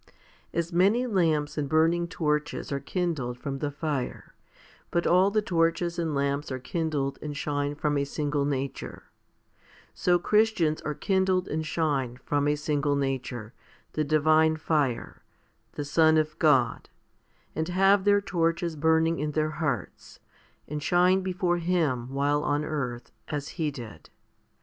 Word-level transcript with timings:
i. 0.07 0.11
As 0.57 0.73
many 0.73 1.05
lamps 1.05 1.59
and 1.59 1.69
burning 1.69 2.07
torches 2.07 2.71
are 2.71 2.79
kindled 2.79 3.37
from 3.37 3.59
the 3.59 3.69
fire, 3.69 4.33
but 4.89 5.05
all 5.05 5.29
the 5.29 5.43
torches 5.43 5.99
and 5.99 6.15
lamps 6.15 6.51
are 6.51 6.57
kindled 6.57 7.19
and 7.21 7.37
shine 7.37 7.75
from 7.75 7.99
a 7.99 8.03
single 8.03 8.43
nature, 8.43 9.03
so 9.93 10.17
Christians 10.17 10.81
are 10.81 10.95
kindled 10.95 11.47
and 11.47 11.63
shine 11.63 12.17
from 12.25 12.47
a 12.47 12.55
single 12.55 12.95
nature, 12.95 13.53
the 13.93 14.03
divine 14.03 14.55
fire, 14.57 15.21
the 15.73 15.85
Son 15.85 16.17
of 16.17 16.39
God, 16.39 16.89
and 17.55 17.67
have 17.67 18.03
their 18.03 18.21
torches 18.21 18.75
burning 18.75 19.19
in 19.19 19.33
their 19.33 19.51
hearts, 19.51 20.19
and 20.67 20.81
shine 20.81 21.21
before 21.21 21.57
Him 21.59 22.09
while 22.09 22.41
on 22.43 22.65
earth, 22.65 23.11
as 23.27 23.49
He 23.49 23.69
did. 23.69 24.09